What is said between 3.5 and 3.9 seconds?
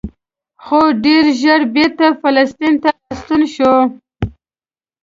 شو.